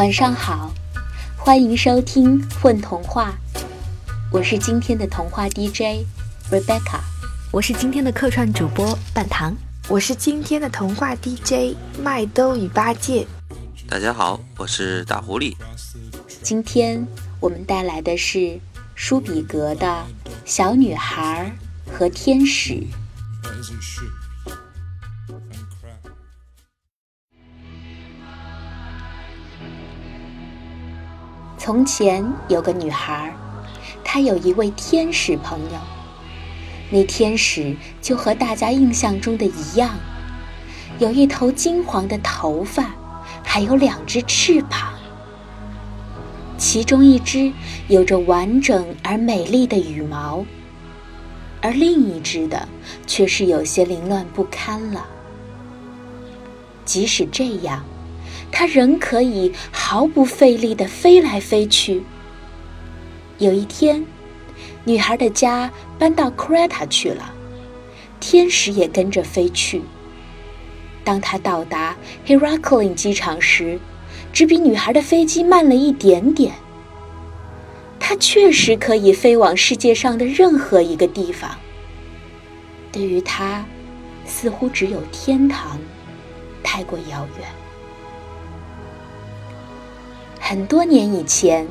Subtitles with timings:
[0.00, 0.72] 晚上好，
[1.36, 3.34] 欢迎收听混童话，
[4.32, 6.06] 我是今天的童话 DJ
[6.50, 7.00] Rebecca，
[7.52, 9.54] 我是今天的客串主播半糖，
[9.88, 13.26] 我是今天的童话 DJ 麦兜与八戒。
[13.90, 15.54] 大家好，我是大狐狸。
[16.42, 17.06] 今天
[17.38, 18.58] 我们带来的是
[18.94, 19.86] 舒比格的
[20.46, 21.54] 《小女孩
[21.92, 22.72] 和天使》。
[31.62, 33.34] 从前有个女孩，
[34.02, 35.78] 她有一位天使朋友。
[36.88, 39.90] 那天使就和大家印象中的一样，
[40.98, 42.94] 有一头金黄的头发，
[43.44, 44.94] 还有两只翅膀。
[46.56, 47.52] 其中一只
[47.88, 50.42] 有着完整而美丽的羽毛，
[51.60, 52.66] 而另一只的
[53.06, 55.06] 却是有些凌乱不堪了。
[56.86, 57.84] 即使这样。
[58.52, 62.02] 它仍可以毫不费力地飞来飞去。
[63.38, 64.04] 有一天，
[64.84, 67.32] 女孩的家搬到 Creta 去了，
[68.18, 69.82] 天使也跟着飞去。
[71.02, 73.80] 当他到达 Heraclean 机场时，
[74.32, 76.52] 只比女孩的飞机慢了一点点。
[77.98, 81.50] 它确实可以飞往世界上的任何一个地方。
[82.92, 83.64] 对于他，
[84.26, 85.78] 似乎只有天堂
[86.62, 87.48] 太过遥远。
[90.50, 91.64] 很多年以前，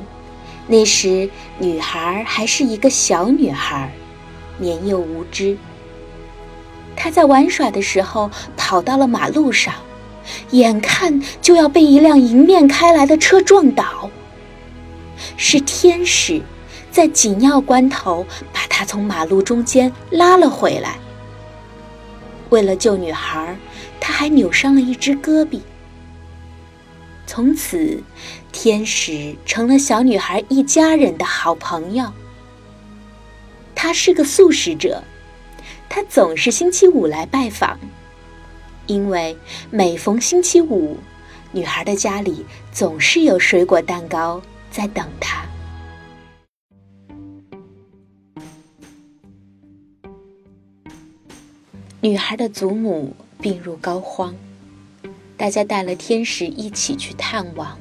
[0.65, 3.93] 那时女孩还是一个小女孩，
[4.57, 5.57] 年幼无知。
[6.95, 9.73] 她在玩耍的时候跑到了马路上，
[10.51, 14.09] 眼看就要被一辆迎面开来的车撞倒。
[15.35, 16.41] 是天使
[16.89, 20.97] 在紧要关头把她从马路中间拉了回来。
[22.47, 23.57] 为了救女孩，
[23.99, 25.59] 他还扭伤了一只胳膊。
[27.31, 28.01] 从此，
[28.51, 32.11] 天使成了小女孩一家人的好朋友。
[33.75, 35.03] 他是个素食者，
[35.87, 37.79] 他总是星期五来拜访，
[38.87, 39.37] 因为
[39.69, 40.97] 每逢星期五，
[41.51, 44.41] 女孩的家里总是有水果蛋糕
[44.71, 45.45] 在等她。
[52.01, 54.33] 女孩的祖母病入膏肓。
[55.39, 57.79] 大家带了天使一起去探望，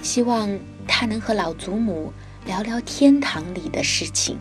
[0.00, 2.12] 希望他能和老祖母
[2.46, 4.38] 聊聊天堂里的事情。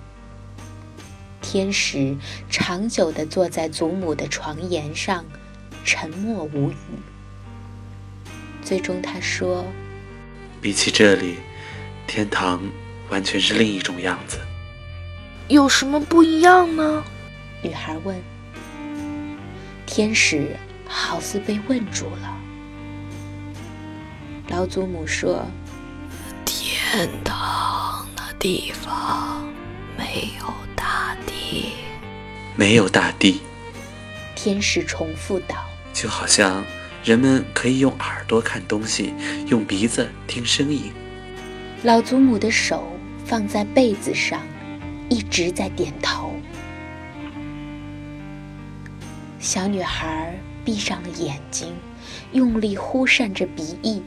[1.41, 2.15] 天使
[2.51, 5.25] 长久地坐在祖母的床沿上，
[5.83, 6.75] 沉默无语。
[8.61, 9.65] 最终他说
[10.61, 11.37] ：“比起这里，
[12.05, 12.61] 天堂
[13.09, 14.37] 完全是另一种样子。
[15.47, 17.03] 有什么不一样呢？”
[17.63, 18.15] 女孩问。
[19.87, 20.55] 天使
[20.87, 22.41] 好似被问住了。
[24.49, 25.45] 老祖母说
[26.45, 29.47] ：“天堂的地方
[29.97, 30.45] 没有
[30.75, 31.71] 大地，
[32.55, 33.41] 没有大地。”
[34.35, 35.55] 天使重复道
[35.93, 36.63] ：“就好像
[37.03, 39.13] 人们可以用耳朵看东西，
[39.47, 40.91] 用鼻子听声音。”
[41.83, 42.87] 老祖母的手
[43.25, 44.41] 放在被子上，
[45.09, 46.33] 一直在点头。
[49.39, 51.73] 小女孩闭上了眼睛，
[52.33, 54.01] 用力呼扇着鼻翼。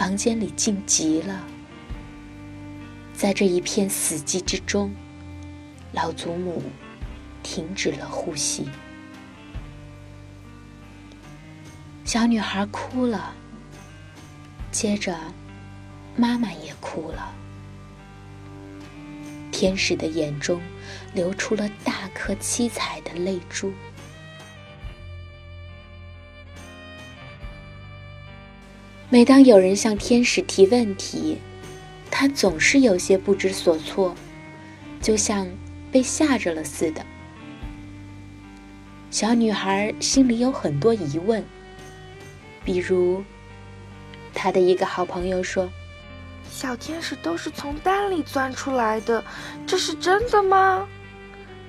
[0.00, 1.44] 房间里静极了，
[3.12, 4.90] 在这一片死寂之中，
[5.92, 6.62] 老祖母
[7.42, 8.66] 停止了呼吸。
[12.06, 13.34] 小女孩哭了，
[14.72, 15.14] 接着
[16.16, 17.34] 妈妈也哭了。
[19.52, 20.62] 天使的眼中
[21.12, 23.70] 流出了大颗七彩的泪珠。
[29.12, 31.38] 每当有人向天使提问题，
[32.12, 34.14] 他总是有些不知所措，
[35.02, 35.48] 就像
[35.90, 37.04] 被吓着了似的。
[39.10, 41.44] 小女孩心里有很多疑问，
[42.64, 43.24] 比如，
[44.32, 45.68] 她的一个好朋友说
[46.48, 49.24] ：“小天使都是从蛋里钻出来的，
[49.66, 50.86] 这是真的吗？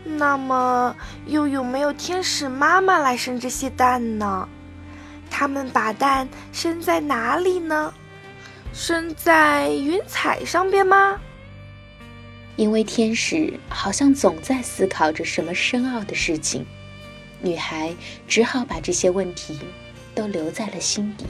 [0.03, 0.95] 那么，
[1.25, 4.47] 又有没有天使妈妈来生这些蛋呢？”
[5.41, 7.91] 他们把蛋生在哪里呢？
[8.73, 11.19] 生在云彩上边吗？
[12.57, 16.63] 因为天使好像总在思考着什么深奥的事情，
[17.41, 17.91] 女孩
[18.27, 19.59] 只好把这些问题
[20.13, 21.25] 都留在了心底。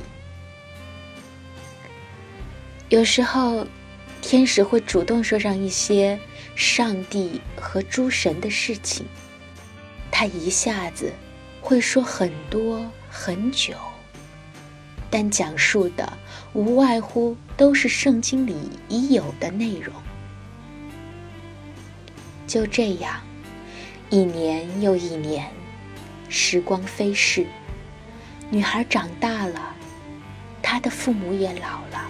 [2.89, 3.65] 有时候，
[4.21, 6.19] 天使会主动说上一些
[6.53, 9.05] 上帝和诸神的事情，
[10.11, 11.13] 他一下子
[11.61, 13.73] 会说很多很久。
[15.11, 16.17] 但讲述的
[16.53, 18.55] 无外乎都是圣经里
[18.87, 19.93] 已有的内容。
[22.47, 23.21] 就这样，
[24.09, 25.51] 一年又一年，
[26.29, 27.45] 时光飞逝，
[28.49, 29.75] 女孩长大了，
[30.61, 32.09] 她的父母也老了，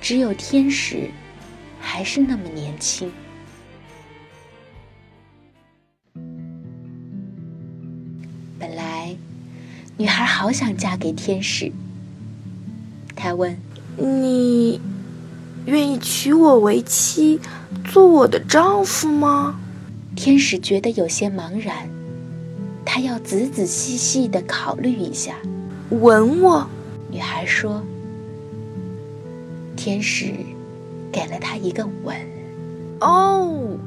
[0.00, 1.08] 只有天使
[1.80, 3.12] 还是那么年轻。
[8.58, 9.16] 本来，
[9.96, 11.70] 女孩好想嫁给天使。
[13.32, 13.56] 她问
[13.96, 14.78] ：“你
[15.64, 17.40] 愿意娶我为妻？”
[17.90, 19.58] 做我的丈夫吗？
[20.14, 21.88] 天使觉得有些茫然，
[22.84, 25.36] 他要仔仔细细的考虑一下。
[25.88, 26.66] 吻我，
[27.10, 27.82] 女孩说。
[29.76, 30.34] 天使
[31.10, 32.14] 给了她一个吻。
[33.00, 33.78] 哦，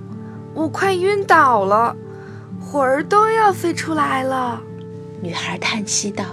[0.55, 1.95] 我快晕倒了，
[2.59, 4.59] 魂儿都要飞出来了。
[5.21, 6.25] 女孩叹息道：“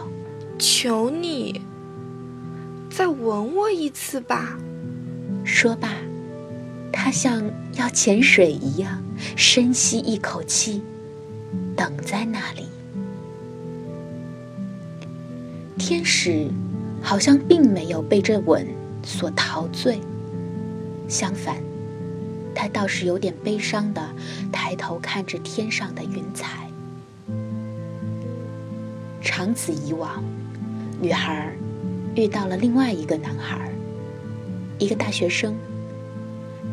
[0.59, 1.61] 求你，
[2.95, 4.59] 再吻我一次吧。”
[5.45, 5.89] 说罢。
[6.95, 7.43] 他像
[7.75, 9.03] 要潜水一样
[9.35, 10.83] 深吸一口气，
[11.75, 12.69] 等在那里。
[15.77, 16.49] 天使
[17.03, 18.65] 好像并没有被这吻
[19.03, 20.01] 所陶醉，
[21.09, 21.57] 相反，
[22.55, 24.09] 他倒是有点悲伤的
[24.53, 26.69] 抬头看着天上的云彩。
[29.21, 30.23] 长此以往，
[31.01, 31.53] 女孩
[32.15, 33.71] 遇到了另外一个男孩，
[34.79, 35.57] 一个大学生。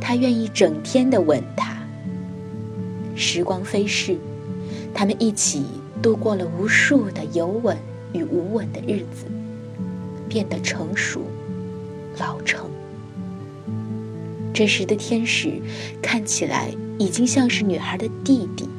[0.02, 1.78] 他愿意整天的吻她。
[3.16, 4.18] 时光飞逝，
[4.94, 5.66] 他们一起
[6.02, 7.78] 度过了无数的有吻
[8.14, 9.26] 与无吻的日子，
[10.30, 11.22] 变得成熟、
[12.18, 12.70] 老成。
[14.54, 15.62] 这时的天使
[16.02, 18.70] 看起来已经像是女孩的弟弟，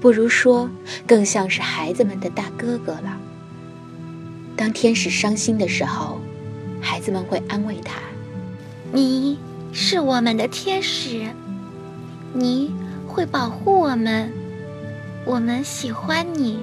[0.00, 0.68] 不如说
[1.06, 3.18] 更像是孩子们的大哥哥了。
[4.56, 6.20] 当天使伤心的时候，
[6.80, 8.00] 孩子们会安慰他
[8.92, 9.38] ：“你。”
[9.74, 11.26] 是我们的天使，
[12.34, 12.74] 你
[13.08, 14.30] 会保护我们，
[15.24, 16.58] 我们喜欢你。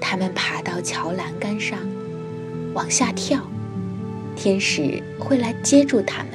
[0.00, 1.78] 他们爬到桥栏杆上，
[2.72, 3.42] 往下跳，
[4.34, 6.28] 天使会来接住他们。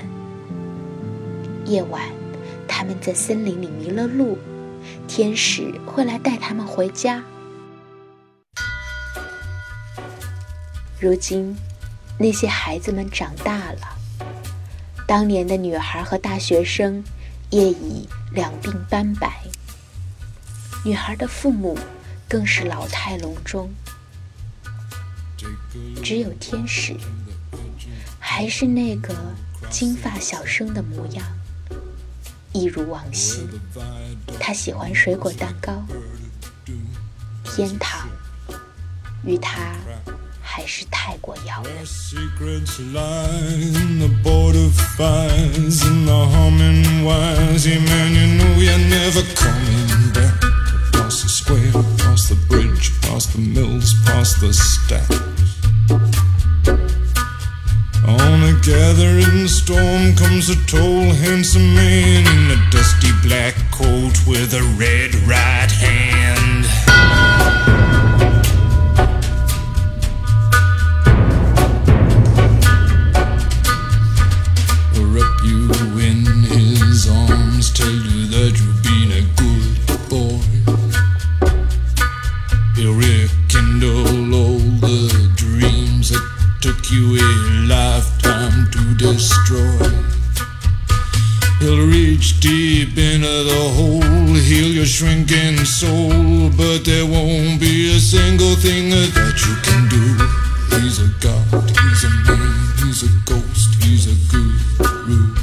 [1.66, 2.04] 夜晚，
[2.68, 4.38] 他们在森林里迷了路，
[5.08, 7.24] 天使会来带他们回家。
[11.06, 11.56] 如今，
[12.18, 13.96] 那些孩子们长大了。
[15.06, 17.04] 当年的女孩和大学生
[17.52, 19.40] 也已两鬓斑白，
[20.84, 21.78] 女孩的父母
[22.28, 23.70] 更是老态龙钟，
[26.04, 26.98] 只有天使
[28.20, 29.14] 还是那个
[29.70, 31.24] 金发小生的模样，
[32.52, 33.48] 一如往昔。
[34.40, 35.86] 他喜欢水果蛋糕，
[37.44, 38.10] 天堂
[39.24, 39.76] 与他。
[40.55, 41.87] 还是太过遥远。
[51.11, 55.19] Past the square, past the bridge, past the mills, past the stacks.
[58.07, 64.55] On a gathering storm comes a tall, handsome man in a dusty black coat with
[64.55, 66.84] a red right hand.
[96.76, 100.04] but there won't be a single thing that you can do.
[100.76, 102.52] He's a god, he's a man,
[102.84, 105.34] he's a ghost, he's a guru.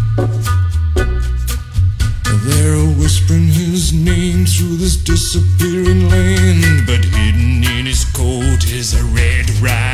[2.45, 9.03] They're whispering his name through this disappearing land, but hidden in his coat is a
[9.05, 9.92] red rag.